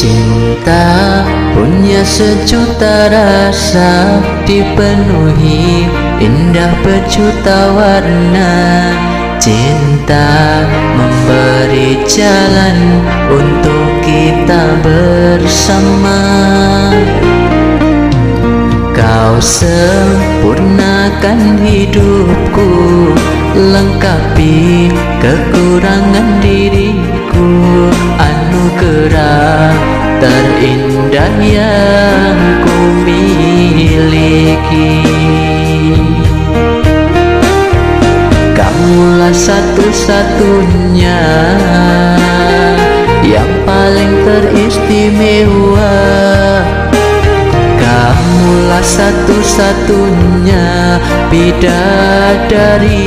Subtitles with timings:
[0.00, 1.20] Cinta
[1.52, 4.16] punya sejuta rasa
[4.48, 8.48] Dipenuhi indah berjuta warna.
[9.36, 10.64] Cinta
[10.96, 16.16] memberi jalan untuk kita bersama.
[18.96, 22.72] Kau sempurnakan hidupku
[23.52, 24.88] Lengkapi
[25.20, 27.19] kekurangan diriku
[28.20, 29.72] Anugerah
[30.20, 35.04] terindah yang ku miliki
[38.52, 41.22] Kamulah satu-satunya
[43.20, 45.94] Yang paling teristimewa.
[47.78, 50.98] Kamulah satu-satunya
[51.30, 53.06] bidadari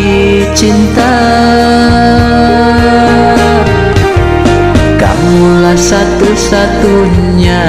[0.56, 1.12] cinta
[5.78, 7.66] satu-satunya.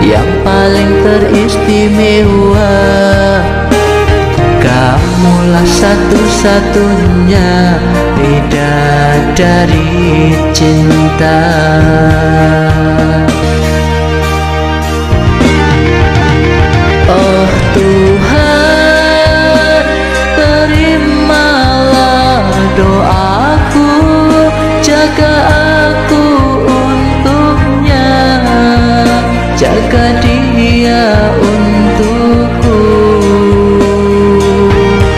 [0.00, 2.72] Yang paling teristimewa.
[4.62, 7.50] Kamulah satu-satunya.
[8.18, 9.86] Bidadari
[10.52, 11.38] cinta
[29.58, 32.78] jaga dia untukku.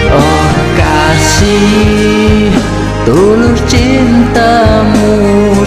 [0.08, 2.48] Oh kasih
[3.04, 5.12] tulus cintamu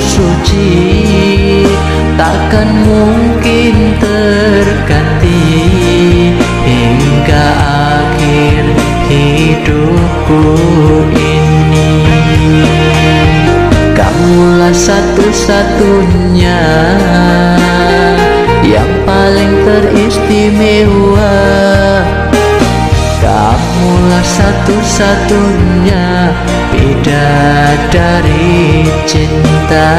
[0.01, 0.73] suci
[2.17, 5.45] Takkan mungkin terganti
[6.66, 7.45] Hingga
[7.94, 8.73] akhir
[9.05, 10.41] hidupku
[11.13, 11.94] ini.
[13.94, 16.66] Kamulah satu-satunya
[19.33, 21.33] paling teristimewa.
[23.17, 26.29] Kamulah satu-satunya
[26.69, 29.89] bidadari cinta